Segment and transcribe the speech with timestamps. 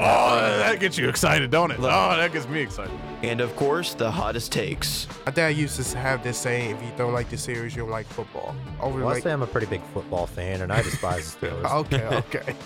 [0.00, 1.78] Oh, that gets you excited, don't it?
[1.80, 1.82] Oh,
[2.16, 2.92] that gets me excited.
[3.22, 5.08] And of course, the hottest takes.
[5.26, 7.90] My dad used to have this saying: "If you don't like the series, you don't
[7.90, 10.82] like football." Over Well, I like, say I'm a pretty big football fan, and I
[10.82, 11.72] despise the Steelers.
[11.80, 12.04] okay,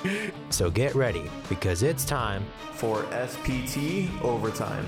[0.04, 0.30] okay.
[0.50, 2.44] So get ready because it's time.
[2.74, 4.84] For SPT Overtime.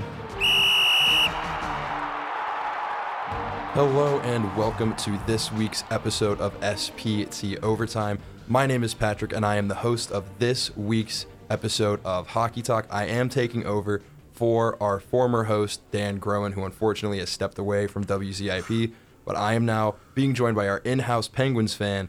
[3.73, 8.19] Hello and welcome to this week's episode of SPT Overtime.
[8.47, 12.63] My name is Patrick and I am the host of this week's episode of Hockey
[12.63, 12.85] Talk.
[12.91, 17.87] I am taking over for our former host, Dan Groen, who unfortunately has stepped away
[17.87, 18.93] from WZIP,
[19.25, 22.09] but I am now being joined by our in house Penguins fan,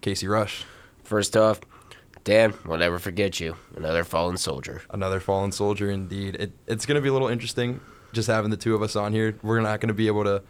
[0.00, 0.64] Casey Rush.
[1.04, 1.60] First off,
[2.24, 3.56] Dan, we'll never forget you.
[3.76, 4.82] Another fallen soldier.
[4.90, 6.34] Another fallen soldier indeed.
[6.34, 7.80] It, it's going to be a little interesting
[8.12, 9.38] just having the two of us on here.
[9.44, 10.42] We're not going to be able to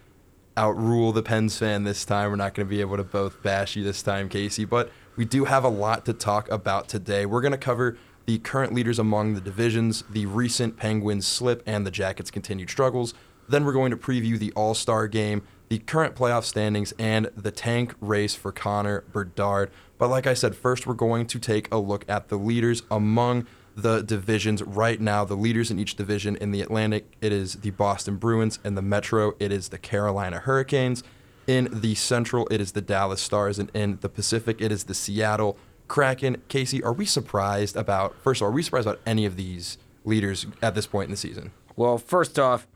[0.56, 2.30] outrule the Pens fan this time.
[2.30, 4.64] We're not going to be able to both bash you this time, Casey.
[4.64, 7.26] But we do have a lot to talk about today.
[7.26, 11.86] We're going to cover the current leaders among the divisions, the recent Penguins slip, and
[11.86, 13.14] the Jackets' continued struggles.
[13.48, 17.50] Then we're going to preview the All Star game, the current playoff standings, and the
[17.50, 19.70] tank race for Connor Bedard.
[19.98, 23.46] But like I said, first we're going to take a look at the leaders among
[23.74, 25.24] the divisions right now.
[25.24, 28.58] The leaders in each division in the Atlantic, it is the Boston Bruins.
[28.64, 31.02] In the Metro, it is the Carolina Hurricanes.
[31.46, 33.58] In the Central, it is the Dallas Stars.
[33.58, 35.56] And in the Pacific, it is the Seattle
[35.92, 36.40] Kraken.
[36.48, 39.76] Casey, are we surprised about, first of all, are we surprised about any of these
[40.06, 41.50] leaders at this point in the season?
[41.76, 42.66] Well, first off,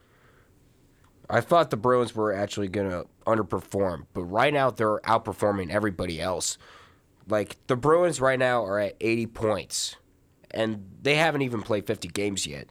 [1.30, 6.20] I thought the Bruins were actually going to underperform, but right now they're outperforming everybody
[6.20, 6.58] else.
[7.26, 9.96] Like, the Bruins right now are at 80 points,
[10.50, 12.68] and they haven't even played 50 games yet.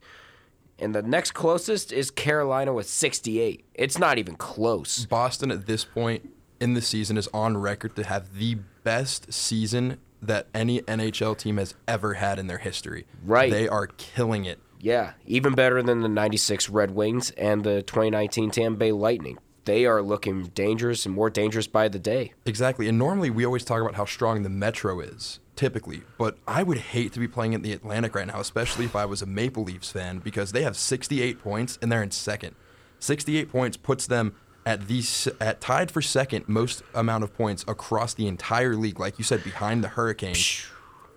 [0.77, 3.65] And the next closest is Carolina with 68.
[3.73, 5.07] It's not even close.
[5.07, 6.29] Boston at this point
[6.61, 11.57] in the season is on record to have the best season that any NHL team
[11.57, 13.05] has ever had in their history.
[13.23, 13.51] Right.
[13.51, 14.59] They are killing it.
[14.79, 19.39] Yeah, even better than the 96 Red Wings and the 2019 Tampa Bay Lightning.
[19.65, 22.33] They are looking dangerous and more dangerous by the day.
[22.45, 22.87] Exactly.
[22.87, 26.03] And normally we always talk about how strong the Metro is, typically.
[26.19, 29.05] But I would hate to be playing in the Atlantic right now, especially if I
[29.05, 32.55] was a Maple Leafs fan, because they have 68 points and they're in second.
[32.99, 37.63] 68 points puts them at the s- at tied for second most amount of points
[37.67, 40.65] across the entire league, like you said, behind the Hurricanes.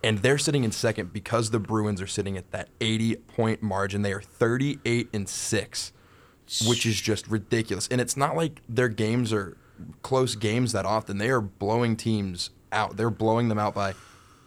[0.05, 4.03] And they're sitting in second because the Bruins are sitting at that 80 point margin.
[4.03, 5.93] They are 38 and 6,
[6.67, 7.89] which is just ridiculous.
[7.89, 9.57] And it's not like their games are
[10.03, 11.19] close games that often.
[11.19, 12.97] They are blowing teams out.
[12.97, 13.95] They're blowing them out by,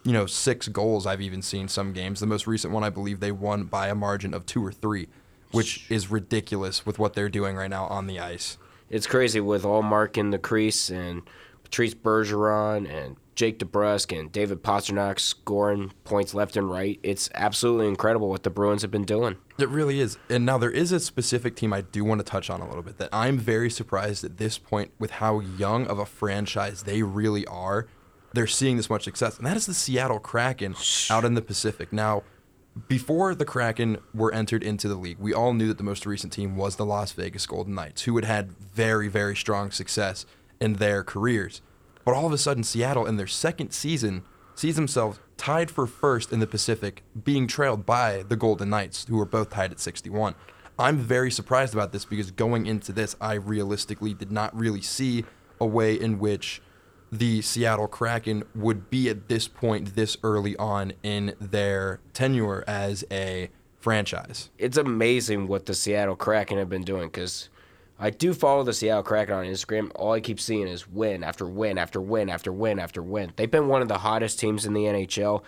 [0.04, 1.06] you know, six goals.
[1.06, 2.20] I've even seen some games.
[2.20, 5.08] The most recent one, I believe, they won by a margin of two or three,
[5.50, 8.56] which is ridiculous with what they're doing right now on the ice.
[8.92, 11.22] It's crazy with Ullmark in the crease and
[11.64, 17.00] Patrice Bergeron and Jake DeBrusk and David Pastrnak scoring points left and right.
[17.02, 19.38] It's absolutely incredible what the Bruins have been doing.
[19.58, 20.18] It really is.
[20.28, 22.82] And now there is a specific team I do want to touch on a little
[22.82, 27.02] bit that I'm very surprised at this point with how young of a franchise they
[27.02, 27.88] really are.
[28.34, 30.76] They're seeing this much success, and that is the Seattle Kraken
[31.08, 31.94] out in the Pacific.
[31.94, 32.24] Now,
[32.88, 36.32] before the Kraken were entered into the league, we all knew that the most recent
[36.32, 40.24] team was the Las Vegas Golden Knights, who had had very, very strong success
[40.60, 41.60] in their careers.
[42.04, 44.24] But all of a sudden, Seattle, in their second season,
[44.54, 49.20] sees themselves tied for first in the Pacific, being trailed by the Golden Knights, who
[49.20, 50.34] are both tied at 61.
[50.78, 55.24] I'm very surprised about this because going into this, I realistically did not really see
[55.60, 56.62] a way in which
[57.12, 63.04] the Seattle Kraken would be at this point this early on in their tenure as
[63.10, 64.48] a franchise.
[64.56, 67.50] It's amazing what the Seattle Kraken have been doing because
[67.98, 69.90] I do follow the Seattle Kraken on Instagram.
[69.94, 73.32] All I keep seeing is win after win after win after win after win.
[73.36, 75.42] They've been one of the hottest teams in the NHL,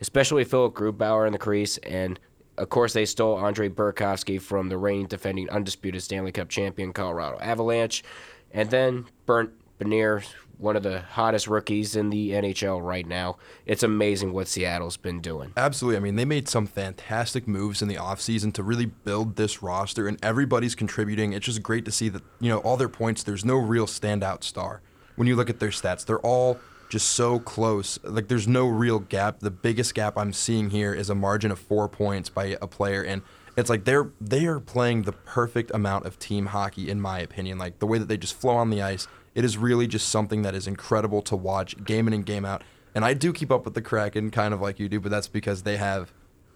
[0.00, 1.78] especially Philipp Grubauer in the crease.
[1.78, 2.20] And
[2.56, 7.38] of course, they stole Andre Burakovsky from the reigning defending undisputed Stanley Cup champion Colorado
[7.40, 8.04] Avalanche.
[8.52, 10.24] And then Bernd Benier,
[10.58, 13.36] one of the hottest rookies in the NHL right now.
[13.64, 15.52] It's amazing what Seattle's been doing.
[15.56, 15.96] Absolutely.
[15.96, 20.08] I mean, they made some fantastic moves in the offseason to really build this roster,
[20.08, 21.32] and everybody's contributing.
[21.32, 24.42] It's just great to see that, you know, all their points, there's no real standout
[24.42, 24.82] star.
[25.16, 26.58] When you look at their stats, they're all
[26.88, 27.98] just so close.
[28.02, 29.40] Like, there's no real gap.
[29.40, 33.02] The biggest gap I'm seeing here is a margin of four points by a player,
[33.02, 33.22] and
[33.56, 37.58] it's like they're they are playing the perfect amount of team hockey in my opinion
[37.58, 40.42] like the way that they just flow on the ice It is really just something
[40.42, 42.62] that is incredible to watch game in and game out.
[42.94, 45.28] And I do keep up with the Kraken kind of like you do, but that's
[45.28, 46.12] because they have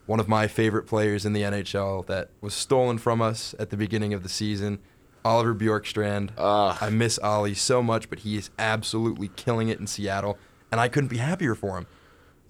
[0.07, 3.77] one of my favorite players in the NHL that was stolen from us at the
[3.77, 4.81] beginning of the season,
[5.25, 6.31] Oliver Bjorkstrand.
[6.81, 10.39] I miss Ollie so much, but he is absolutely killing it in Seattle,
[10.73, 11.87] and I couldn't be happier for him.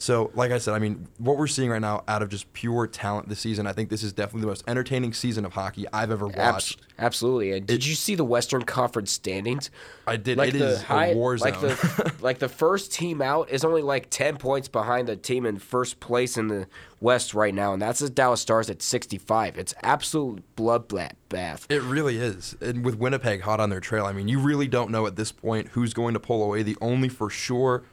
[0.02, 2.88] So, like I said, I mean, what we're seeing right now out of just pure
[2.88, 6.10] talent this season, I think this is definitely the most entertaining season of hockey I've
[6.10, 6.38] ever watched.
[6.72, 7.52] Abs- absolutely.
[7.52, 9.70] And did you see the Western Conference standings?
[10.04, 10.38] I did.
[10.38, 11.52] Like it the is high, a war zone.
[11.52, 15.46] like the like the first team out is only like ten points behind the team
[15.46, 16.66] in first place in the
[16.98, 19.56] West right now, and that's the Dallas Stars at sixty five.
[19.56, 21.70] It's absolute bloodbath.
[21.70, 22.56] It really is.
[22.60, 25.30] And with Winnipeg hot on their trail, I mean, you really don't know at this
[25.30, 26.64] point who's going to pull away.
[26.64, 27.84] The only for sure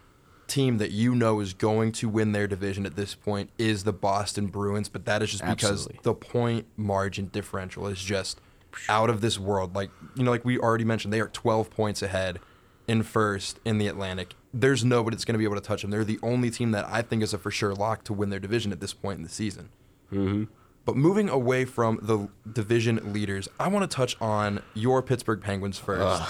[0.50, 3.94] team that you know is going to win their division at this point is the
[3.94, 6.00] Boston Bruins, but that is just because Absolutely.
[6.04, 8.42] the point margin differential is just
[8.88, 9.76] out of this world.
[9.76, 12.40] Like, you know, like we already mentioned, they are 12 points ahead
[12.88, 14.34] in first in the Atlantic.
[14.54, 15.92] There's nobody that's going to be able to touch them.
[15.92, 18.40] They're the only team that I think is a for sure lock to win their
[18.40, 19.70] division at this point in the season.
[20.12, 20.46] Mm-hmm.
[20.86, 25.78] But moving away from the division leaders, I want to touch on your Pittsburgh Penguins
[25.78, 26.24] first.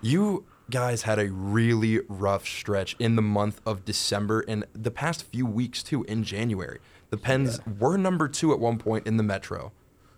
[0.00, 5.22] You guys had a really rough stretch in the month of December and the past
[5.24, 6.78] few weeks too in January.
[7.10, 9.72] The Pens were number 2 at one point in the Metro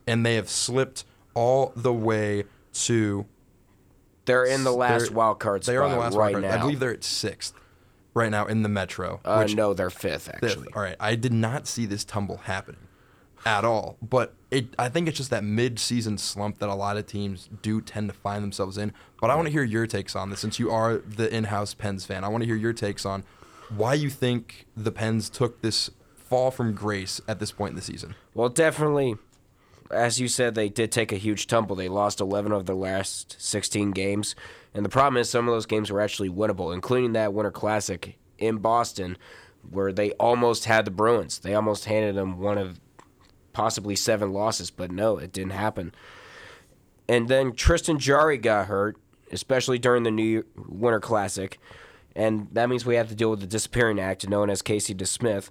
[0.07, 1.05] and they have slipped
[1.35, 3.27] all the way to
[4.25, 6.45] They're in the last they're- wild card spot They are on the last right wild
[6.45, 6.45] card.
[6.45, 6.55] now.
[6.55, 7.53] I believe they're at 6th
[8.15, 9.21] right now in the Metro.
[9.25, 10.35] uh, which no, they're fifth fifth.
[10.45, 10.69] actually.
[10.75, 12.81] All right, I did not see this tumble happening
[13.45, 13.97] at all.
[14.03, 17.81] But it, I think it's just that mid-season slump that a lot of teams do
[17.81, 18.93] tend to find themselves in.
[19.21, 22.05] But I want to hear your takes on this, since you are the in-house Pens
[22.05, 22.25] fan.
[22.25, 23.25] I want to hear your takes on
[23.77, 27.83] why you think the Pens took this fall from grace at this point in the
[27.83, 28.15] season.
[28.35, 29.17] Well, definitely,
[29.91, 31.77] as you said, they did take a huge tumble.
[31.77, 34.35] They lost 11 of their last 16 games.
[34.75, 38.19] And the problem is, some of those games were actually winnable, including that Winter Classic
[38.39, 39.17] in Boston,
[39.69, 41.39] where they almost had the Bruins.
[41.39, 42.79] They almost handed them one of
[43.53, 45.95] possibly seven losses, but no, it didn't happen.
[47.09, 48.97] And then Tristan Jarry got hurt,
[49.33, 51.59] especially during the New Year, Winter Classic.
[52.15, 55.51] And that means we have to deal with the disappearing act known as Casey DeSmith.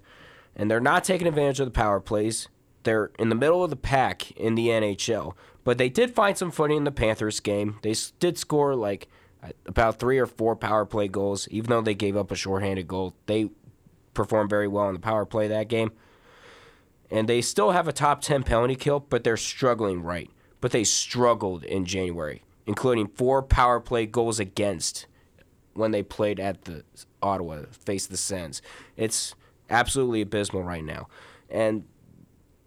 [0.54, 2.48] And they're not taking advantage of the power plays.
[2.84, 5.34] They're in the middle of the pack in the NHL.
[5.64, 7.78] But they did find some footing in the Panthers game.
[7.82, 9.08] They did score like
[9.66, 13.14] about three or four power play goals, even though they gave up a shorthanded goal.
[13.26, 13.50] They
[14.14, 15.92] performed very well on the power play that game
[17.10, 20.30] and they still have a top 10 penalty kill, but they're struggling right.
[20.60, 25.06] But they struggled in January, including four power play goals against
[25.74, 26.84] when they played at the
[27.22, 28.60] Ottawa, face the Sens.
[28.96, 29.34] It's
[29.70, 31.08] absolutely abysmal right now.
[31.48, 31.84] And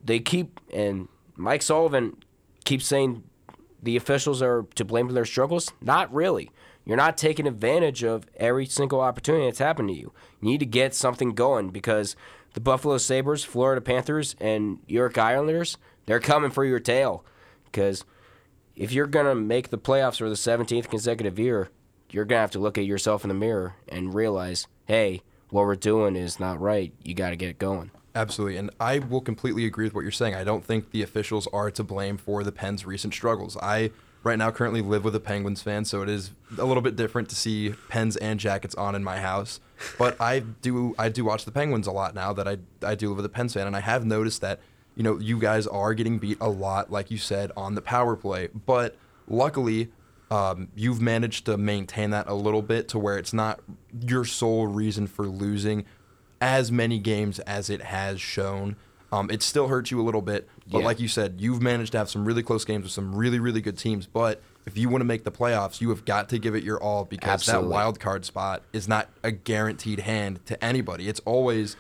[0.04, 2.18] they keep, and Mike Sullivan
[2.64, 3.24] keeps saying
[3.84, 5.72] the officials are to blame for their struggles.
[5.82, 6.52] Not really.
[6.86, 10.12] You're not taking advantage of every single opportunity that's happened to you.
[10.42, 12.16] You need to get something going because
[12.54, 17.24] the Buffalo Sabres, Florida Panthers, and York Islanders, they're coming for your tail.
[17.66, 18.04] Because
[18.76, 21.70] if you're going to make the playoffs for the 17th consecutive year,
[22.10, 25.66] you're going to have to look at yourself in the mirror and realize, hey, what
[25.66, 26.94] we're doing is not right.
[27.04, 27.92] You got to get it going.
[28.14, 30.36] Absolutely, and I will completely agree with what you're saying.
[30.36, 33.56] I don't think the officials are to blame for the Pens' recent struggles.
[33.58, 33.92] I
[34.24, 37.30] right now currently live with a Penguins fan, so it is a little bit different
[37.30, 39.60] to see Pens and Jackets on in my house.
[39.98, 43.10] But I do I do watch the Penguins a lot now that I I do
[43.10, 44.60] live with a Pens fan, and I have noticed that
[44.96, 48.16] you know you guys are getting beat a lot, like you said, on the power
[48.16, 48.50] play.
[48.66, 48.96] But
[49.28, 49.90] luckily,
[50.30, 53.60] um, you've managed to maintain that a little bit to where it's not
[54.00, 55.86] your sole reason for losing
[56.40, 58.76] as many games as it has shown.
[59.12, 60.86] Um, it still hurts you a little bit, but Yeah.
[60.86, 63.62] like you said, you've managed to have some really close games with some really, really
[63.62, 64.08] good teams.
[64.08, 66.82] But if you want to make the playoffs, you have got to give it your
[66.82, 67.68] all because Absolutely.
[67.70, 71.08] that wild card spot is not a guaranteed hand to anybody.
[71.10, 71.76] It's always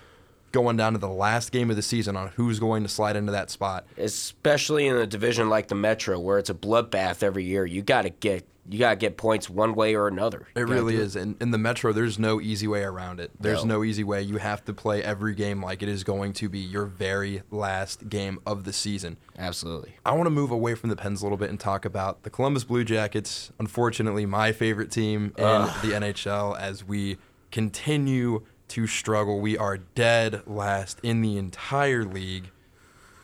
[0.52, 3.32] going down to the last game of the season on who's going to slide into
[3.32, 3.86] that spot.
[3.98, 7.66] especially in a division like the Metro, where it's a bloodbath every year.
[7.66, 10.48] You got to get you got to get points one way or another.
[10.56, 11.16] It You gotta really is.
[11.16, 13.32] In, in the Metro, there's no easy way around it.
[13.40, 13.78] There's No.
[13.78, 13.84] no.
[13.84, 14.22] easy way.
[14.22, 18.08] You have to play every game like it is going to be your very last
[18.10, 19.18] game of the season.
[19.38, 19.96] Absolutely.
[20.06, 22.30] I want to move away from the Pens a little bit and talk about the
[22.30, 23.52] Columbus Blue Jackets.
[23.60, 25.44] Unfortunately, my favorite team in
[25.82, 27.18] the NHL as we
[27.52, 29.40] continue to struggle.
[29.40, 32.52] We are dead last in the entire league.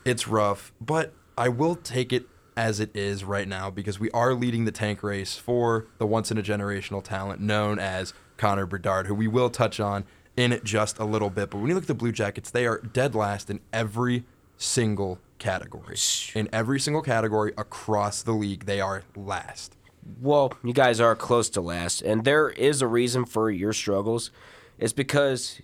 [0.04, 2.26] It's rough, but I will take it
[2.58, 6.32] as it is right now because we are leading the tank race for the once
[6.32, 10.04] in a generational talent known as Connor Bedard, who we will touch on
[10.36, 11.50] in just a little bit.
[11.50, 14.24] But when you look at the Blue Jackets, they are dead last in every
[14.56, 15.94] single category.
[16.34, 19.76] In every single category across the league, they are last.
[20.20, 24.32] well, you guys are close to last, and there is a reason for your struggles.
[24.78, 25.60] It's because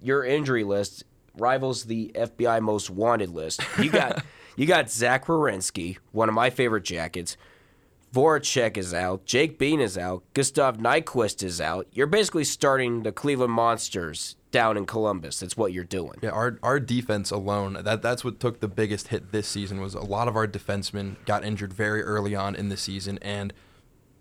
[0.00, 1.02] your injury list
[1.36, 3.62] rivals the FBI most wanted list.
[3.82, 4.22] You got
[4.56, 7.36] you got Zach Werenski, one of my favorite jackets.
[8.14, 9.26] Voracek is out.
[9.26, 10.22] Jake Bean is out.
[10.32, 11.86] Gustav Nyquist is out.
[11.92, 15.40] You're basically starting the Cleveland Monsters down in Columbus.
[15.40, 16.14] That's what you're doing.
[16.22, 19.94] Yeah, our our defense alone, that that's what took the biggest hit this season was
[19.94, 23.52] a lot of our defensemen got injured very early on in the season and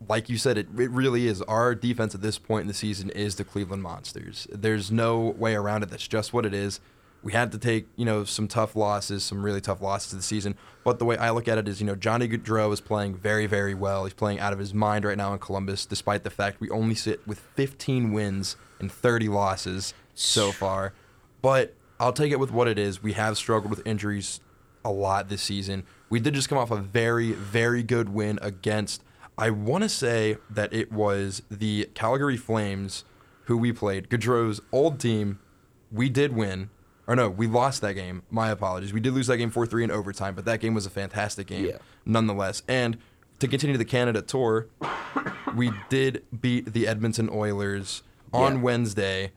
[0.10, 1.42] like you said, it, it really is.
[1.44, 4.46] Our defense at this point in the season is the Cleveland Monsters.
[4.51, 5.89] There's no way around it.
[5.89, 6.80] That's just what it is.
[7.25, 10.55] We had to take, you know, some tough losses, some really tough losses this season.
[10.84, 13.48] But the way I look at it is, you know, Johnny Gaudreau is playing very,
[13.48, 14.05] very well.
[14.05, 16.94] He's playing out of his mind right now in Columbus, despite the fact we only
[16.94, 20.94] sit with 15 wins and 30 losses so far.
[21.41, 23.01] But I'll take it with what it is.
[23.01, 24.39] We have struggled with injuries
[24.84, 25.84] a lot this season.
[26.12, 29.03] We did just come off a very, very good win against,
[29.36, 33.03] I want to say that it was the Calgary Flames
[33.46, 34.10] who we played.
[34.10, 35.39] Gaudreau's old team.
[35.91, 36.70] We did win.
[37.07, 38.24] Or no, we lost that game.
[38.31, 38.91] My apologies.
[38.93, 41.47] We did lose that game 4 3 in overtime, but that game was a fantastic
[41.47, 41.77] game Yeah.
[42.05, 42.63] nonetheless.
[42.67, 42.97] And
[43.39, 44.67] to continue the Canada tour,
[45.55, 48.01] we did beat the Edmonton Oilers
[48.33, 48.62] on Yeah.
[48.62, 49.31] Wednesday,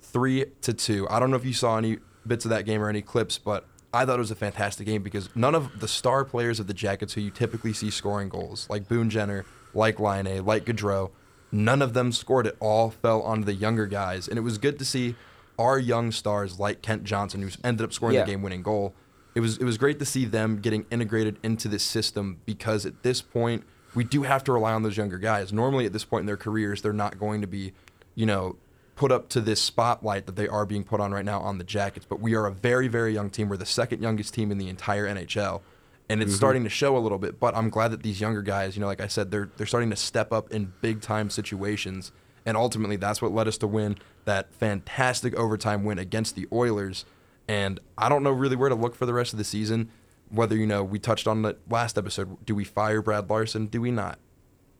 [0.00, 1.06] three to two.
[1.10, 3.66] I don't know if you saw any bits of that game or any clips, but
[3.92, 6.74] I thought it was a fantastic game because none of the star players of the
[6.74, 9.44] Jackets who you typically see scoring goals, like Boone Jenner,
[9.74, 11.10] like Laine, like Gaudreau,
[11.50, 12.46] none of them scored.
[12.46, 15.14] It all fell onto the younger guys, and it was good to see
[15.58, 18.24] our young stars like Kent Johnson, who ended up scoring Yeah.
[18.24, 18.94] the game-winning goal.
[19.34, 23.02] It was it was great to see them getting integrated into this system because at
[23.02, 25.52] this point we do have to rely on those younger guys.
[25.52, 27.72] Normally at this point in their careers, they're not going to be,
[28.14, 28.56] you know,
[28.94, 31.64] put up to this spotlight that they are being put on right now on the
[31.64, 32.06] Jackets.
[32.08, 33.48] But we are a very very young team.
[33.48, 35.62] We're the second youngest team in the entire NHL.
[36.08, 36.36] And it's mm-hmm.
[36.36, 38.86] starting to show a little bit, but I'm glad that these younger guys, you know,
[38.86, 42.12] like I said, they're they're starting to step up in big time situations,
[42.44, 47.04] and ultimately that's what led us to win that fantastic overtime win against the Oilers.
[47.48, 49.90] And I don't know really where to look for the rest of the season.
[50.30, 53.66] Whether you know we touched on the last episode, do we fire Brad Larsen?
[53.66, 54.18] Do we not?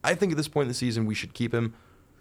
[0.03, 1.75] I think at this point in the season we should keep him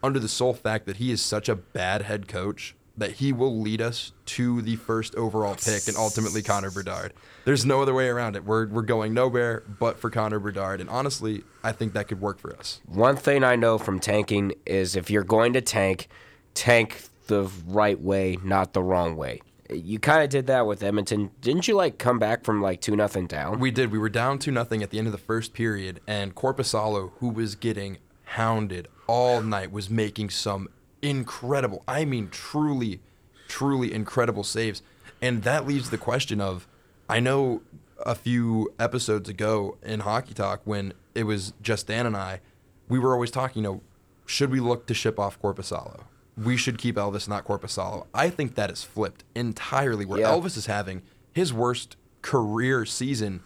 [0.03, 3.59] under the sole fact that he is such a bad head coach that he will
[3.59, 7.13] lead us to the first overall pick and ultimately Connor Bedard.
[7.45, 8.45] There's no other way around it.
[8.45, 12.39] We're we're going nowhere but for Connor Bedard, and honestly, I think that could work
[12.39, 12.81] for us.
[12.85, 16.07] One thing I know from tanking is if you're going to tank,
[16.53, 19.41] tank the right way, not the wrong way.
[19.69, 21.31] You kind of did that with Edmonton.
[21.39, 23.59] Didn't you like come back from like two nothing down?
[23.59, 23.89] We did.
[23.89, 27.29] We were down 2 nothing at the end of the first period, and Korpisalo, who
[27.29, 30.67] was getting hounded all night, was making some
[31.01, 32.99] incredible, I mean, truly,
[33.47, 34.81] truly incredible saves.
[35.21, 36.67] And that leaves the question of
[37.09, 37.61] I know
[38.05, 42.41] a few episodes ago in Hockey Talk when it was just Dan and I,
[42.89, 43.81] we were always talking, you know,
[44.25, 46.03] should we look to ship off Korpisalo?
[46.37, 48.07] We should keep Elvis, not Korpisalo.
[48.13, 50.29] I think that is flipped entirely, where Yeah.
[50.29, 51.01] Elvis is having
[51.33, 53.41] his worst career season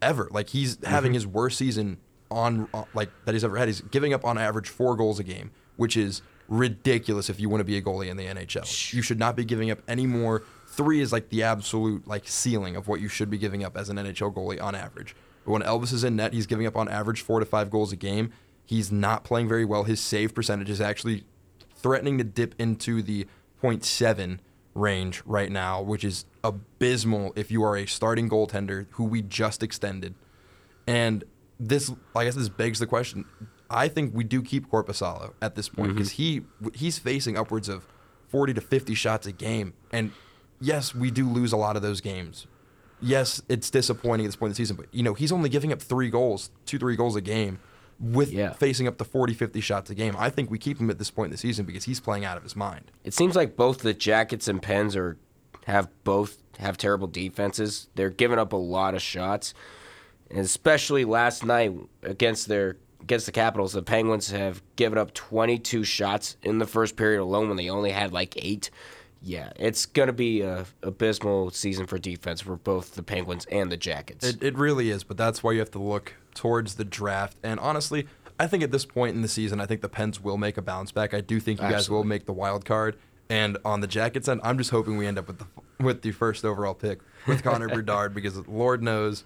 [0.00, 0.28] ever.
[0.30, 1.14] Like he's having mm-hmm.
[1.14, 1.98] his worst season
[2.30, 3.68] on like that he's ever had.
[3.68, 7.60] He's giving up on average four goals a game, which is ridiculous if you want
[7.60, 8.92] to be a goalie in the NHL.
[8.92, 10.42] You should not be giving up any more.
[10.68, 13.88] Three is like the absolute like ceiling of what you should be giving up as
[13.88, 15.14] an NHL goalie on average.
[15.44, 17.92] But when Elvis is in net, he's giving up on average four to five goals
[17.92, 18.32] a game.
[18.64, 19.84] He's not playing very well.
[19.84, 21.24] His save percentage is actually
[21.74, 23.26] threatening to dip into the
[23.62, 24.38] 0.7
[24.74, 29.62] range right now, which is abysmal if you are a starting goaltender who we just
[29.62, 30.14] extended.
[30.86, 31.24] And
[31.58, 33.24] this, I guess, this begs the question.
[33.72, 35.96] I think we do keep Korpisalo at this point mm-hmm.
[35.98, 36.42] because he
[36.74, 37.86] he's facing upwards of
[38.28, 40.12] 40 to 50 shots a game, and
[40.60, 42.46] yes, we do lose a lot of those games.
[43.00, 45.72] Yes, it's disappointing at this point in the season, but you know he's only giving
[45.72, 47.58] up three goals, two three goals a game,
[47.98, 48.52] with Yeah.
[48.52, 50.14] facing up to 40, 50 shots a game.
[50.18, 52.36] I think we keep him at this point in the season because he's playing out
[52.36, 52.90] of his mind.
[53.04, 55.16] It seems like both the Jackets and Pens are
[55.66, 57.88] have both have terrible defenses.
[57.94, 59.54] They're giving up a lot of shots,
[60.30, 65.84] and especially last night against their against the Capitals, the Penguins have given up 22
[65.84, 68.70] shots in the first period alone when they only had like eight.
[69.24, 73.76] Yeah, it's gonna be a abysmal season for defense for both the Penguins and the
[73.76, 74.26] Jackets.
[74.26, 77.36] It, it really is, but that's why you have to look towards the draft.
[77.42, 78.08] And honestly,
[78.40, 80.62] I think at this point in the season, I think the Pens will make a
[80.62, 81.14] bounce back.
[81.14, 82.96] I do think you guys will make the wild card.
[83.30, 85.46] And on the Jackets end, I'm just hoping we end up with the
[85.78, 89.24] with the first overall pick with Connor Bedard because Lord knows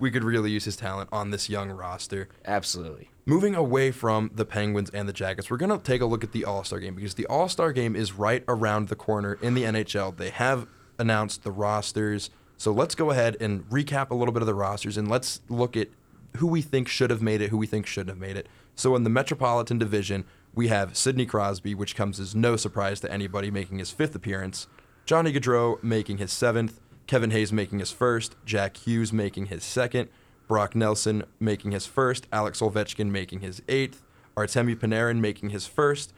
[0.00, 2.28] we could really use his talent on this young roster.
[2.44, 3.10] Absolutely.
[3.26, 6.32] Moving away from the Penguins and the Jackets, we're going to take a look at
[6.32, 9.54] the All Star game because the All Star game is right around the corner in
[9.54, 10.16] the NHL.
[10.16, 10.66] They have
[10.98, 12.30] announced the rosters.
[12.56, 15.76] So let's go ahead and recap a little bit of the rosters and let's look
[15.76, 15.88] at
[16.36, 18.48] who we think should have made it, who we think shouldn't have made it.
[18.74, 23.12] So in the Metropolitan Division, we have Sidney Crosby, which comes as no surprise to
[23.12, 24.66] anybody, making his fifth appearance.
[25.04, 26.80] Johnny Gaudreau making his seventh.
[27.10, 28.36] Kevin Hayes making his first.
[28.46, 30.08] Jack Hughes making his second.
[30.46, 32.28] Brock Nelson making his first.
[32.32, 34.04] Alex Ovechkin making his eighth.
[34.36, 36.12] Artemi Panarin making his first.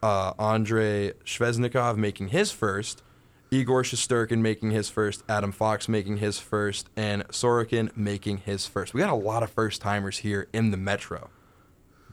[0.00, 3.02] Uh, Andrei Svechnikov making his first.
[3.50, 8.94] Igor Shesterkin making his first, Adam Fox making his first, and Sorokin making his first.
[8.94, 11.30] We got a lot of first timers here in the Metro.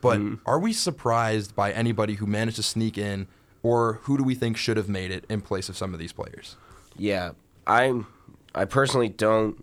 [0.00, 3.28] But are we surprised by anybody who managed to sneak in,
[3.62, 6.12] or who do we think should have made it in place of some of these
[6.12, 6.56] players?
[6.96, 7.30] Yeah,
[7.68, 8.08] I'm.
[8.56, 9.62] I personally don't.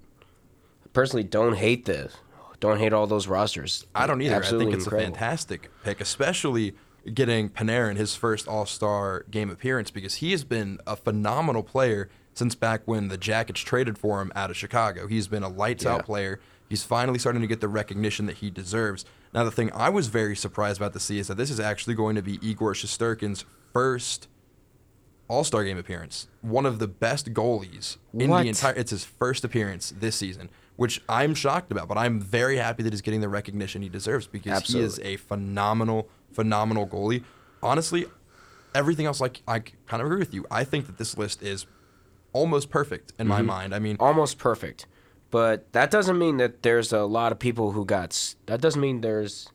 [0.94, 2.16] Personally, don't hate this.
[2.60, 3.86] Don't hate all those rosters.
[3.94, 4.36] I don't either.
[4.38, 4.98] I think it's incredible.
[5.00, 6.76] a fantastic pick, especially
[7.14, 12.10] getting Panarin his first All Star game appearance because he has been a phenomenal player
[12.36, 15.08] since back when the Jackets traded for him out of Chicago.
[15.08, 15.96] He's been a lights Yeah.
[15.96, 16.40] out player.
[16.70, 19.04] He's finally starting to get the recognition that he deserves.
[19.34, 21.96] Now, the thing I was very surprised about to see is that this is actually
[21.96, 24.28] going to be Igor Shesterkin's first
[25.28, 26.28] All Star game appearance.
[26.42, 28.44] One of the best goalies in What?
[28.44, 28.74] the entire.
[28.74, 31.88] It's his first appearance this season, which I'm shocked about.
[31.88, 35.16] But I'm very happy that he's getting the recognition he deserves because he is a
[35.18, 37.24] phenomenal, phenomenal goalie.
[37.62, 38.06] Honestly,
[38.76, 40.46] everything else, like I kind of agree with you.
[40.52, 41.66] I think that this list is
[42.34, 43.48] almost perfect in my Mm-hmm.
[43.48, 43.76] mind.
[43.76, 44.88] I mean, almost perfect.
[45.32, 48.36] But that doesn't mean that there's a lot of people who got.
[48.46, 49.50] That doesn't mean there's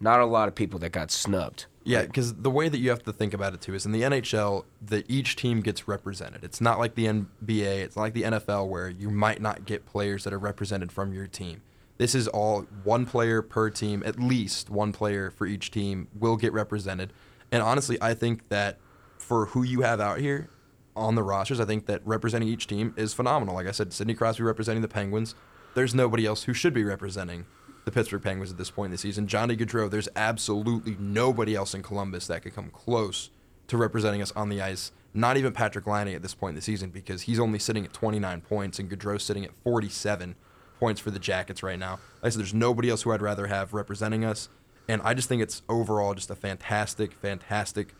[0.00, 1.66] not a lot of people that got snubbed.
[1.86, 4.02] Yeah, because the way that you have to think about it too is in the
[4.02, 6.42] NHL, that each team gets represented.
[6.42, 9.86] It's not like the NBA, it's not like the NFL where you might not get
[9.86, 11.62] players that are represented from your team.
[11.98, 16.36] This is all one player per team, at least one player for each team will
[16.36, 17.12] get represented.
[17.52, 18.78] And honestly, I think that
[19.16, 20.48] for who you have out here
[20.96, 23.54] on the rosters, I think that representing each team is phenomenal.
[23.54, 25.36] Like I said, Sidney Crosby representing the Penguins.
[25.74, 27.46] There's nobody else who should be representing
[27.86, 29.28] the Pittsburgh Penguins at this point in the season.
[29.28, 33.30] Johnny Gaudreau, there's absolutely nobody else in Columbus that could come close
[33.68, 34.90] to representing us on the ice.
[35.14, 37.92] Not even Patrik Laine at this point in the season because he's only sitting at
[37.92, 40.34] 29 points and Gaudreau's sitting at 47
[40.80, 41.92] points for the Jackets right now.
[42.22, 44.48] Like I said, there's nobody else who I'd rather have representing us.
[44.88, 47.94] And I just think it's overall just a fantastic, fantastic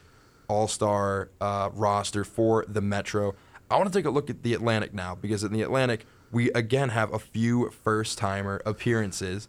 [0.48, 3.36] all star uh, roster for the Metro.
[3.70, 6.50] I want to take a look at the Atlantic now because in the Atlantic, we
[6.52, 9.48] again have a few first timer appearances.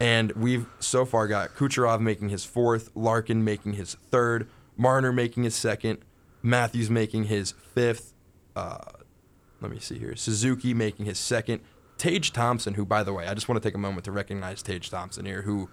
[0.00, 5.44] And we've so far got Kucherov making his fourth, Larkin making his third, Marner making
[5.44, 5.98] his second,
[6.42, 8.12] Matthews making his fifth,
[8.56, 8.78] uh,
[9.60, 11.60] let me see here, Suzuki making his second,
[11.96, 14.62] Tage Thompson, who, by the way, I just want to take a moment to recognize
[14.62, 15.70] Tage Thompson here, who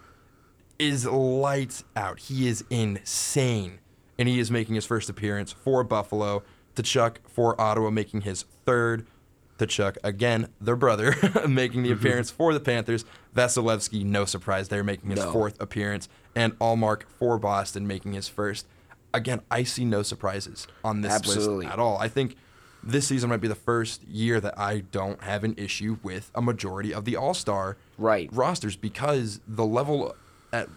[0.78, 2.20] is lights out.
[2.20, 3.80] He is insane.
[4.18, 6.44] And he is making his first appearance for Buffalo.
[6.76, 9.08] Tkachuk for Ottawa making his third.
[9.65, 11.15] Tkachuk, again, their brother,
[11.47, 12.00] making the mm-hmm.
[12.00, 13.06] appearance for the Panthers.
[13.36, 15.32] Vasilevskiy, no surprise there, making his No.
[15.32, 16.10] fourth appearance.
[16.36, 18.65] And Ullmark for Boston making his first.
[19.13, 21.65] Again, I see no surprises on this Absolutely.
[21.65, 21.97] list at all.
[21.97, 22.36] I think
[22.84, 26.41] this season might be the first year that I don't have an issue with a
[26.41, 28.30] majority of the All Star Right.
[28.32, 30.15] rosters because the level
[30.54, 30.69] at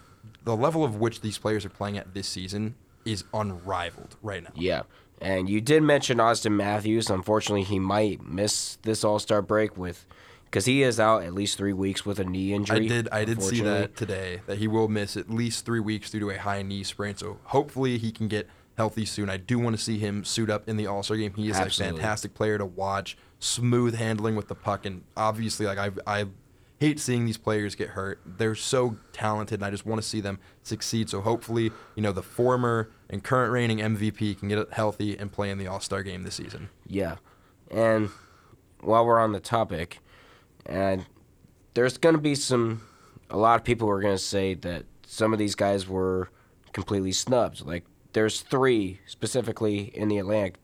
[0.45, 4.51] the level of which these players are playing at this season is unrivaled right now.
[4.55, 4.83] Yeah.
[5.25, 7.09] And you did mention Auston Matthews.
[7.09, 10.07] Unfortunately, he might miss this All Star break with
[10.45, 12.85] because he is out at least three weeks with a knee injury.
[12.85, 16.11] I did I did see that today that he will miss at least three weeks
[16.11, 17.17] due to a high knee sprain.
[17.17, 19.31] So hopefully he can get healthy soon.
[19.31, 21.33] I do want to see him suit up in the All Star game.
[21.35, 21.99] He is Absolutely.
[21.99, 26.27] a fantastic player to watch, smooth handling with the puck, and obviously like I I
[26.85, 28.21] hate seeing these players get hurt.
[28.27, 31.09] They're so talented, and I just want to see them succeed.
[31.09, 35.51] So hopefully you know the former and current reigning MVP can get healthy and play
[35.51, 36.69] in the All Star game this season.
[36.87, 37.17] Yeah.
[37.71, 38.11] And
[38.81, 40.01] while we're on the topic,
[40.67, 41.07] and
[41.75, 42.83] there's going to be some,
[43.31, 46.29] a lot of people are going to say that some of these guys were
[46.73, 47.65] completely snubbed.
[47.65, 50.57] Like, there's three specifically in the Atlantic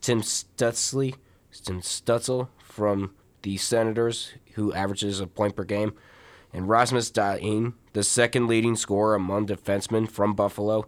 [0.00, 1.14] Tim Stützle,
[1.52, 3.14] Tim Stützle from
[3.44, 5.94] the Senators, who averages a point per game,
[6.52, 10.86] and Rasmus Dahlin, the second leading scorer among defensemen from Buffalo.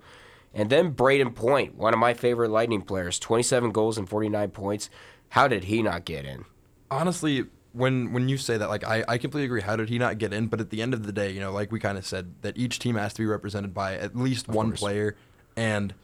[0.53, 4.91] And then Brayden Point, one of my favorite Lightning players, 27 goals and 49 points.
[5.31, 6.45] How did he not get in?
[6.91, 9.61] honestly, when when you say that, like I, I completely agree.
[9.61, 10.47] How did he not get in?
[10.47, 12.57] But at the end of the day, you know, like we kind of said, that
[12.57, 14.81] each team has to be represented by at least one course.
[14.81, 15.17] player.
[15.57, 15.95] And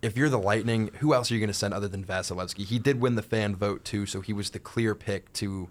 [0.00, 2.64] if you're the Lightning, who else are you going to send other than Vasilevskiy?
[2.64, 5.68] He did win the fan vote too, so he was the clear pick to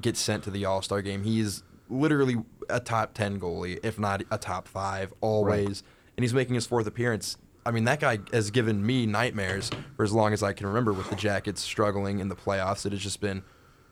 [0.00, 1.22] get sent to the All Star game.
[1.22, 2.36] He is literally
[2.68, 5.82] a top ten goalie, if not a top five, always.
[6.16, 7.36] And he's making his fourth appearance.
[7.64, 10.92] I mean, that guy has given me nightmares for as long as I can remember
[10.92, 12.86] with the Jackets struggling in the playoffs.
[12.86, 13.42] It has just been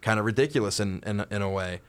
[0.01, 1.81] kind of ridiculous in, in, in a way.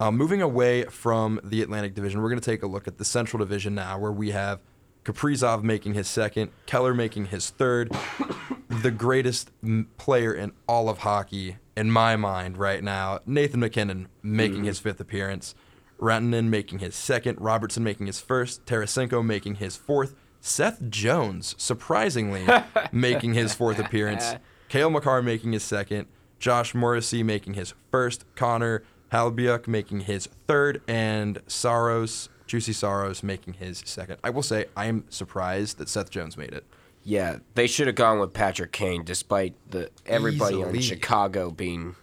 [0.00, 3.04] Uh, moving away from the Atlantic Division, we're going to take a look at the
[3.04, 4.60] Central Division now, where we have
[5.04, 7.90] Kaprizov making his second, Keller making his third.
[8.68, 14.08] the greatest m- player in all of hockey, in my mind, right now, Nathan MacKinnon
[14.20, 14.64] making mm-hmm.
[14.64, 15.54] his fifth appearance,
[16.00, 22.44] Rantanen making his second, Robertson making his first, Tarasenko making his fourth, Seth Jones surprisingly
[22.92, 24.34] making his fourth appearance,
[24.68, 26.08] Cale Makar making his second,
[26.40, 33.54] Josh Morrissey making his first, Connor Hellebuyck making his third, and Saros, Juicy Saros making
[33.54, 34.16] his second.
[34.24, 36.64] I will say I am surprised that Seth Jones made it.
[37.04, 40.82] Yeah, they should have gone with Patrick Kane, despite the everybody Easily.
[40.82, 41.96] Chicago being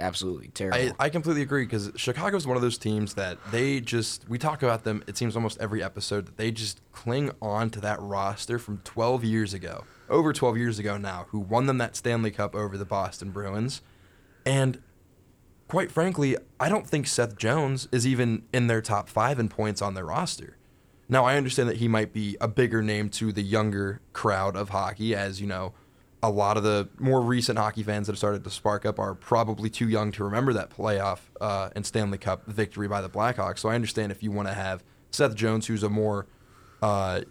[0.00, 0.94] absolutely terrible.
[0.98, 4.38] I, I completely agree because Chicago is one of those teams that they just we
[4.38, 5.02] talk about them.
[5.06, 9.24] It seems almost every episode that they just cling on to that roster from 12
[9.24, 12.84] years ago, over 12 years ago now, who won them that Stanley Cup over the
[12.84, 13.82] Boston Bruins,
[14.44, 14.82] and
[15.68, 19.80] quite frankly, I don't think Seth Jones is even in their top five in points
[19.80, 20.56] on their roster.
[21.10, 24.68] Now I understand that he might be a bigger name to the younger crowd of
[24.68, 25.74] hockey, as you know,
[26.22, 29.14] a lot of the more recent hockey fans that have started to spark up are
[29.14, 33.58] probably too young to remember that playoff uh, and Stanley Cup victory by the Blackhawks.
[33.58, 36.26] So I understand if you want to have Seth Jones, who's a more
[36.82, 37.22] uh,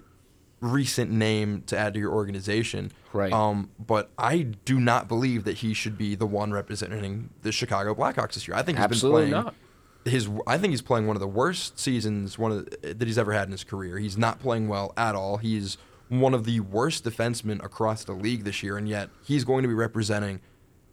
[0.59, 2.91] recent name to add to your organization.
[3.13, 3.31] Right.
[3.31, 7.95] Um, but I do not believe that he should be the one representing the Chicago
[7.95, 8.57] Blackhawks this year.
[8.57, 9.55] I think he's Absolutely been playing not.
[10.09, 10.29] His.
[10.47, 13.33] I think he's playing one of the worst seasons one of the, that he's ever
[13.33, 13.97] had in his career.
[13.97, 15.37] He's not playing well at all.
[15.37, 15.77] He's
[16.09, 19.67] one of the worst defensemen across the league this year, and yet he's going to
[19.67, 20.41] be representing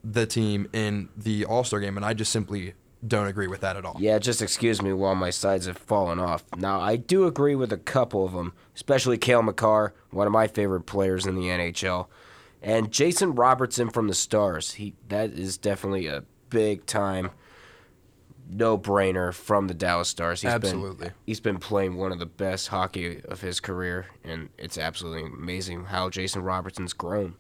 [0.05, 2.75] the team in the All Star game, and I just simply
[3.07, 3.97] don't agree with that at all.
[3.99, 6.45] Yeah, just excuse me while my sides have fallen off.
[6.57, 10.47] Now, I do agree with a couple of them, especially Cale Makar, one of my
[10.47, 12.07] favorite players in the NHL,
[12.63, 14.73] and Jason Robertson from the Stars.
[14.73, 17.31] He that is definitely a big time
[18.49, 20.43] no brainer from the Dallas Stars.
[20.43, 21.09] He's Absolutely.
[21.09, 25.25] Been, he's been playing one of the best hockey of his career, and it's absolutely
[25.25, 27.35] amazing how Jason Robertson's grown.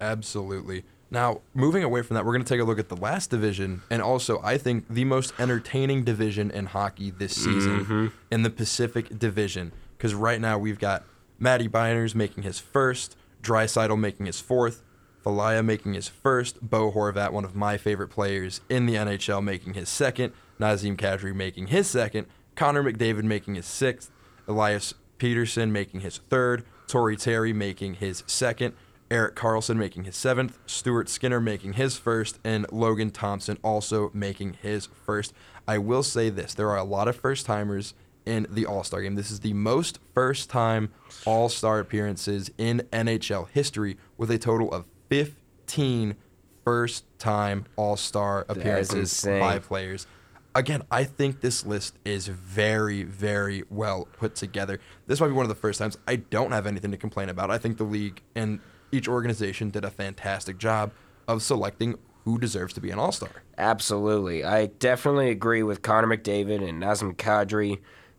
[0.00, 0.84] Absolutely.
[1.10, 3.82] Now, moving away from that, we're going to take a look at the last division,
[3.90, 8.06] and also, I think, the most entertaining division in hockey this season mm-hmm.
[8.30, 9.72] in the Pacific Division.
[9.96, 11.04] Because right now, we've got
[11.38, 14.82] Matty Beniers making his first, Draisaitl making his fourth,
[15.26, 19.74] Fiala making his first, Bo Horvat, one of my favorite players in the NHL, making
[19.74, 24.12] his second, Nazem Kadri making his second, Connor McDavid making his sixth,
[24.46, 28.74] Elias Pettersson making his third, Troy Terry making his second,
[29.10, 34.52] Erik Karlsson making his seventh, Stuart Skinner making his first, and Logan Thompson also making
[34.62, 35.34] his first.
[35.66, 39.02] I will say this there are a lot of first timers in the All Star
[39.02, 39.16] game.
[39.16, 40.92] This is the most first time
[41.24, 46.16] All Star appearances in NHL history with a total of 15
[46.64, 50.06] first time All Star appearances by players.
[50.54, 54.80] Again, I think this list is very, very well put together.
[55.06, 57.50] This might be one of the first times I don't have anything to complain about.
[57.50, 60.92] I think the league and each organization did a fantastic job
[61.28, 63.30] of selecting who deserves to be an All Star.
[63.58, 64.44] Absolutely.
[64.44, 67.78] I definitely agree with Connor McDavid and Nazem Kadri.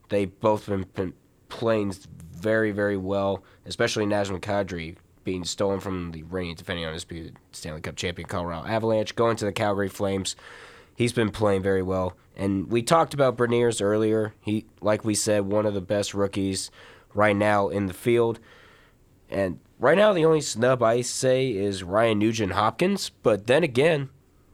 [0.09, 1.13] They've both been, been
[1.49, 1.95] playing
[2.31, 4.95] very, very well, especially Nazem Kadri
[5.27, 9.51] being stolen from the reigning defending undisputed Stanley Cup champion Colorado Avalanche, going to the
[9.51, 10.37] Calgary Flames.
[10.95, 12.15] He's been playing very well.
[12.37, 14.33] And we talked about Beniers earlier.
[14.39, 16.71] He, like we said, one of the best rookies
[17.13, 18.39] right now in the field.
[19.29, 23.09] And right now, the only snub I say is Ryan Nugent Hopkins.
[23.21, 24.09] But then again,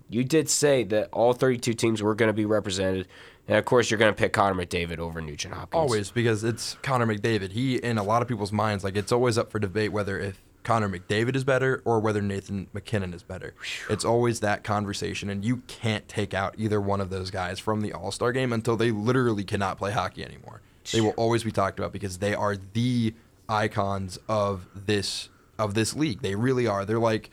[0.10, 3.08] you did say that all 32 teams were going to be represented.
[3.48, 5.80] And of course, you're going to pick Connor McDavid over Nugent Hopkins.
[5.80, 7.52] Always, because it's Connor McDavid.
[7.52, 10.42] He, in a lot of people's minds, like it's always up for debate whether if
[10.64, 13.54] Connor McDavid is better or whether Nathan MacKinnon is better.
[13.90, 17.82] It's always that conversation, and you can't take out either one of those guys from
[17.82, 20.62] the All Star game until they literally cannot play hockey anymore.
[20.92, 23.14] They will always be talked about because they are the
[23.48, 26.22] icons of this of this league.
[26.22, 26.86] They really are.
[26.86, 27.30] They're like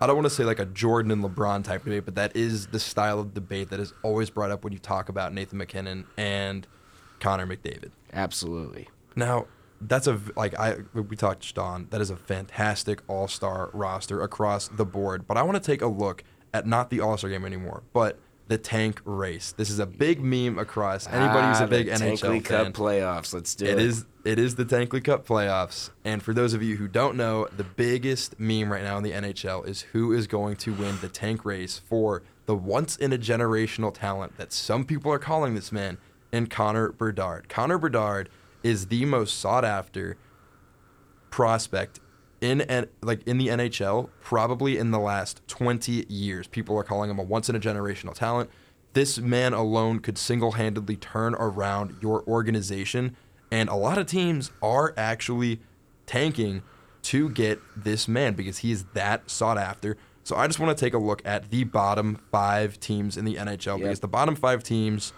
[0.00, 2.66] I don't want to say like a Jordan and LeBron type debate, but that is
[2.68, 6.06] the style of debate that is always brought up when you talk about Nathan MacKinnon
[6.16, 6.66] and
[7.20, 7.90] Connor McDavid.
[8.12, 8.88] Absolutely.
[9.16, 9.46] Now,
[9.88, 11.88] that's a like I we touched on.
[11.90, 15.26] That is a fantastic All Star roster across the board.
[15.26, 18.18] But I want to take a look at not the All Star game anymore, but
[18.46, 19.52] the tank race.
[19.52, 22.64] This is a big meme across anybody who's Ah, a big the NHL Tankley fan.
[22.66, 23.32] Cup playoffs.
[23.32, 23.72] Let's do it.
[23.72, 25.90] It is it is the Tankley Cup playoffs.
[26.04, 29.12] And for those of you who don't know, the biggest meme right now in the
[29.12, 33.18] NHL is who is going to win the tank race for the once in a
[33.18, 35.96] generational talent that some people are calling this man
[36.30, 37.48] in Connor Bedard.
[37.48, 38.28] Connor Bedard
[38.64, 40.16] is the most sought after
[41.30, 42.00] prospect
[42.40, 42.64] in
[43.00, 46.46] like in the NHL probably in the last 20 years.
[46.46, 48.50] People are calling him a once in a generational talent.
[48.94, 53.16] this man alone could single-handedly turn around your organization,
[53.50, 55.60] and a lot of teams are actually
[56.06, 56.62] tanking
[57.02, 59.96] to get this man because he is that sought after.
[60.22, 63.34] So I just want to take a look at the bottom five teams in the
[63.34, 65.12] NHL because the bottom five teams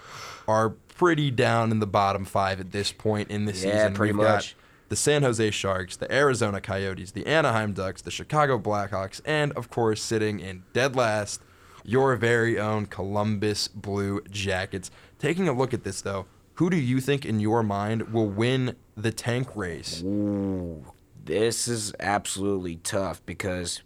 [0.49, 3.95] are pretty down in the bottom five at this point in the Yeah, season.
[3.95, 4.57] pretty We've much.
[4.89, 9.69] the San Jose Sharks, the Arizona Coyotes, the Anaheim Ducks, the Chicago Blackhawks, and of
[9.71, 11.43] course, sitting in dead last,
[11.85, 14.91] your very own Columbus Blue Jackets.
[15.19, 18.77] Taking a look at this, though, who do you think in your mind will win
[18.97, 20.03] the tank race?
[20.05, 20.85] Ooh,
[21.25, 23.83] This is absolutely tough because,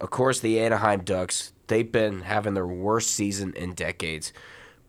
[0.00, 4.32] of course, the Anaheim Ducks, they've been having their worst season in decades.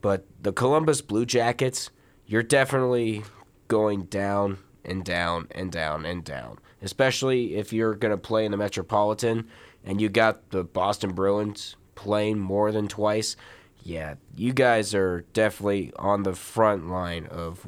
[0.02, 1.90] But the Columbus Blue Jackets,
[2.26, 3.24] you're definitely
[3.68, 6.60] going down and down and down and down.
[6.82, 9.48] Especially if you're going to play in the Metropolitan
[9.84, 13.36] and you got the Boston Bruins playing more than twice.
[13.84, 17.66] Yeah, you guys are definitely on the front line of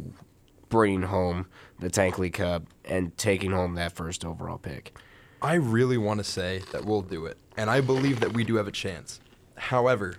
[0.70, 1.48] bringing home
[1.80, 4.98] the Tank League Cup and taking home that first overall pick.
[5.42, 8.56] I really want to say that we'll do it, and I believe that we do
[8.56, 9.20] have a chance.
[9.56, 10.16] However,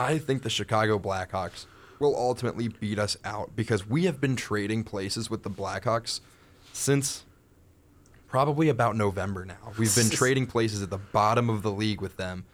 [0.00, 1.66] I think the Chicago Blackhawks
[1.98, 6.20] will ultimately beat us out because we have been trading places with the Blackhawks
[6.72, 7.26] since
[8.26, 9.72] probably about November now.
[9.76, 12.46] We've been trading places at the bottom of the league with them.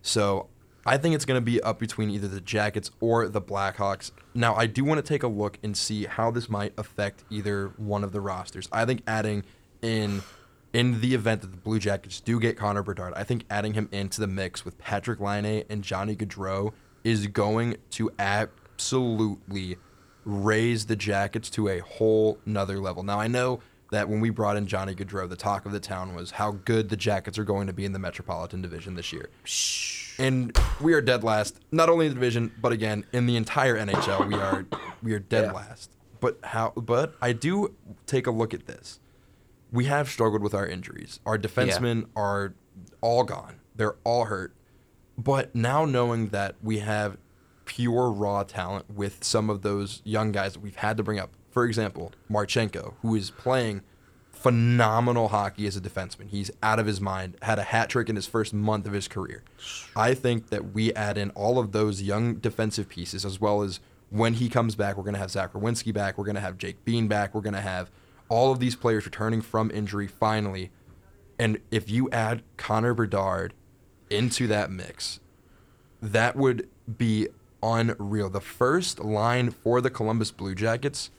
[0.00, 0.48] So
[0.86, 4.10] I think it's going to be up between either the Jackets or the Blackhawks.
[4.32, 7.74] Now, I do want to take a look and see how this might affect either
[7.76, 8.66] one of the rosters.
[8.72, 9.44] I think adding
[9.82, 10.22] in
[10.72, 13.90] in the event that the Blue Jackets do get Connor Bedard, I think adding him
[13.92, 16.72] into the mix with Patrick Laine and Johnny Gaudreau
[17.04, 19.76] is going to absolutely
[20.24, 23.02] raise the Jackets to a whole nother level.
[23.02, 26.14] Now, I know that when we brought in Johnny Gaudreau, the talk of the town
[26.14, 29.28] was how good the Jackets are going to be in the Metropolitan Division this year.
[30.18, 33.76] And we are dead last, not only in the division, but again in the entire
[33.76, 34.26] NHL.
[34.28, 34.66] We are
[35.02, 35.52] we are dead Yeah.
[35.52, 35.90] last.
[36.20, 36.70] But how?
[36.76, 37.74] But I do
[38.06, 39.00] take a look at this.
[39.70, 41.20] We have struggled with our injuries.
[41.26, 42.54] Our defensemen are
[43.00, 43.56] all gone.
[43.76, 44.54] They're all hurt.
[45.16, 47.16] But now knowing that we have
[47.64, 51.30] pure raw talent with some of those young guys that we've had to bring up,
[51.50, 53.82] for example, Marchenko, who is playing
[54.32, 56.28] phenomenal hockey as a defenseman.
[56.28, 59.08] He's out of his mind, had a hat trick in his first month of his
[59.08, 59.42] career.
[59.96, 63.80] I think that we add in all of those young defensive pieces as well as
[64.10, 66.18] when he comes back, we're going to have Zach Werenski back.
[66.18, 67.34] We're going to have Jake Bean back.
[67.34, 67.90] We're going to have
[68.28, 70.70] all of these players returning from injury finally.
[71.38, 73.54] And if you add Connor Bedard
[74.10, 75.20] into that mix,
[76.00, 77.28] that would be
[77.62, 78.28] unreal.
[78.28, 81.10] The first line for the Columbus Blue Jackets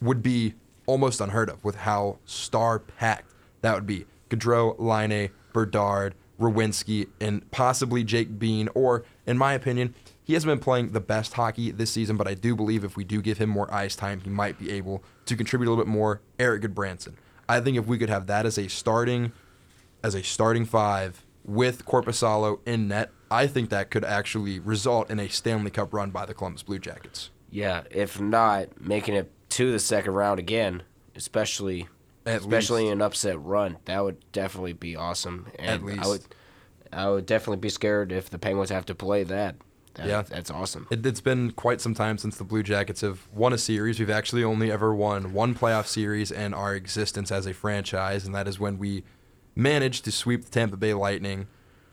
[0.00, 0.54] would be
[0.86, 4.06] almost unheard of with how star packed that would be.
[4.30, 10.58] Gaudreau, Laine, Bedard, Werenski, and possibly Jake Bean, or in my opinion, he hasn't been
[10.58, 13.50] playing the best hockey this season, but I do believe if we do give him
[13.50, 16.20] more ice time, he might be able to contribute a little bit more.
[16.38, 17.14] Erik Gudbranson.
[17.48, 19.32] I think if we could have that as a starting
[20.02, 25.18] as a starting five with Korpisalo in net, I think that could actually result in
[25.18, 27.30] a Stanley Cup run by the Columbus Blue Jackets.
[27.50, 30.82] Yeah, if not making it to the second round again,
[31.14, 31.88] especially
[32.26, 32.92] At especially least.
[32.94, 35.48] an upset run, that would definitely be awesome.
[35.58, 36.02] And least.
[36.04, 36.22] I would
[36.94, 39.56] I would definitely be scared if the Penguins have to play that.
[39.94, 40.22] That- Yeah.
[40.22, 40.86] that's awesome.
[40.90, 43.98] It, it's been quite some time since the Blue Jackets have won a series.
[43.98, 48.34] We've actually only ever won one playoff series in our existence as a franchise, and
[48.34, 49.04] that is when we
[49.54, 51.46] managed to sweep the Tampa Bay Lightning,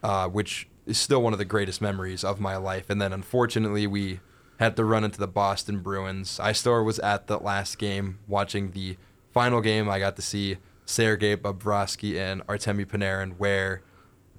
[0.03, 2.89] uh, which is still one of the greatest memories of my life.
[2.89, 4.19] And then unfortunately, we
[4.59, 6.39] had to run into the Boston Bruins.
[6.39, 8.97] I still was at the last game watching the
[9.31, 9.89] final game.
[9.89, 13.81] I got to see Sergei Bobrovsky and Artemi Panarin wear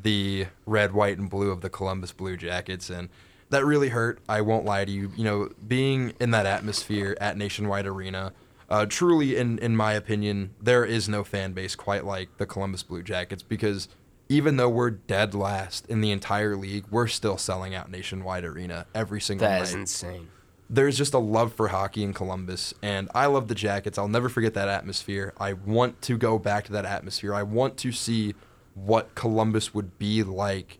[0.02, 3.08] the red, white, and blue of the Columbus Blue Jackets, and
[3.50, 4.18] that really hurt.
[4.28, 5.12] I won't lie to you.
[5.16, 8.32] You know, being in that atmosphere at Nationwide Arena,
[8.70, 12.82] uh, truly, in in my opinion, there is no fan base quite like the Columbus
[12.82, 13.88] Blue Jackets because
[14.28, 18.86] even though we're dead last in the entire league, we're still selling out Nationwide Arena
[18.94, 20.28] every single That night is insane.
[20.68, 23.98] there's just a love for hockey in Columbus, and I love the Jackets.
[23.98, 25.34] I'll never forget that atmosphere.
[25.38, 27.34] I want to go back to that atmosphere.
[27.34, 28.34] I want to see
[28.74, 30.78] what Columbus would be like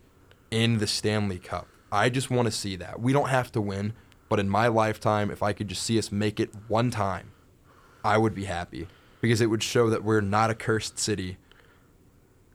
[0.49, 1.67] in the Stanley Cup.
[1.91, 3.01] I just want to see that.
[3.01, 3.91] We don't have to win,
[4.29, 7.30] but in my lifetime, if I could just see us make it one time,
[8.03, 8.87] I would be happy
[9.21, 11.37] because it would show that we're not a cursed city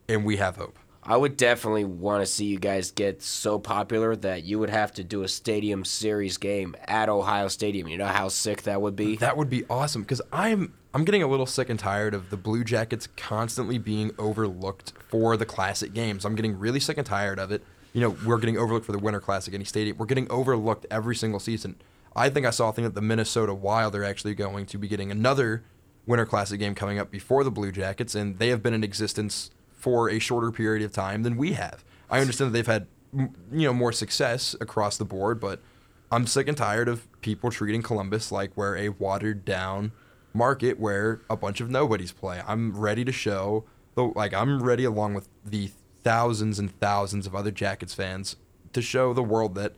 [0.09, 0.79] and we have hope.
[1.03, 4.93] I would definitely want to see you guys get so popular that you would have
[4.95, 7.87] to do a stadium series game at Ohio Stadium.
[7.87, 9.17] You know how sick that would be?
[9.17, 12.37] That would be awesome because I'm I'm getting a little sick and tired of the
[12.37, 16.25] Blue Jackets constantly being overlooked for the classic games.
[16.25, 17.63] I'm getting really sick and tired of it
[17.97, 19.97] you know, we're getting overlooked for the Winter Classic any stadium.
[19.97, 21.77] We're getting overlooked every single season.
[22.17, 24.89] I think I saw a thing that the Minnesota Wild are actually going to be
[24.89, 25.63] getting another
[26.07, 29.51] Winter Classic game coming up before the Blue Jackets, and they have been in existence
[29.71, 31.85] for a shorter period of time than we have.
[32.09, 35.61] I understand that they've had you know more success across the board, but
[36.11, 39.93] I'm sick and tired of people treating Columbus like we're a watered down
[40.33, 42.43] market where a bunch of nobodies play.
[42.47, 45.71] I'm ready to show the like I'm ready along with the
[46.03, 48.37] thousands and thousands of other Jackets fans
[48.73, 49.75] to show the world that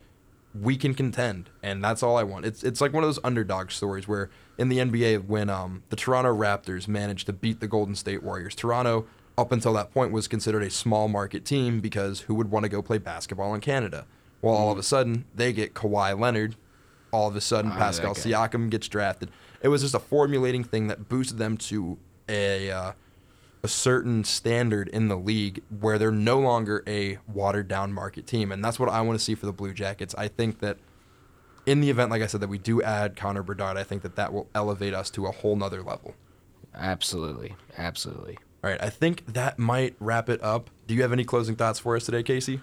[0.53, 2.45] we can contend, and that's all I want.
[2.45, 5.95] It's it's like one of those underdog stories where in the NBA when um, the
[5.95, 9.05] Toronto Raptors managed to beat the Golden State Warriors, Toronto
[9.37, 12.69] up until that point was considered a small market team because who would want to
[12.69, 14.05] go play basketball in Canada?
[14.41, 16.55] Well, all of a sudden they get Kawhi Leonard.
[17.11, 18.13] All of a sudden, Ah, Pascal.
[18.13, 19.31] Siakam gets drafted.
[19.63, 22.91] It was just a formulating thing that boosted them to a uh,
[23.63, 28.51] a certain standard in the league where they're no longer a watered down market team,
[28.51, 30.15] and that's what I want to see for the Blue Jackets.
[30.17, 30.77] I think that
[31.65, 34.15] in the event, like I said, that we do add Connor Bedard, I think that
[34.15, 36.15] that will elevate us to a whole nother level.
[36.73, 38.37] Absolutely, absolutely.
[38.63, 40.69] All right, I think that might wrap it up.
[40.87, 42.61] Do you have any closing thoughts for us today, Casey?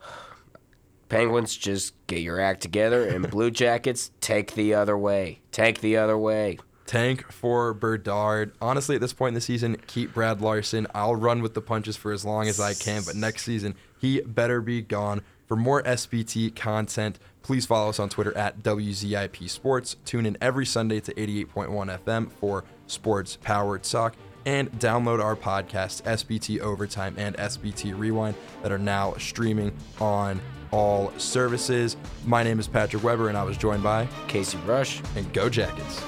[1.08, 5.40] Penguins, just get your act together, and Blue Jackets, take the other way.
[5.50, 6.58] Take the other way.
[6.86, 8.52] Tank for Bedard.
[8.60, 10.86] Honestly, at this point in the season, keep Brad Larsen.
[10.94, 14.20] I'll run with the punches for as long as I can, but next season, he
[14.20, 15.22] better be gone.
[15.46, 19.96] For more SPT content, please follow us on Twitter at WZIP Sports.
[20.04, 24.14] Tune in every Sunday to 88.1 FM for Sports Powered Talk.
[24.44, 31.12] And download our podcasts, SPT Overtime and SPT Rewind, that are now streaming on all
[31.18, 31.96] services.
[32.24, 36.00] My name is Patrick Weber, and I was joined by Casey Rush and Go Jackets.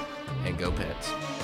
[0.45, 1.38] And go Pets.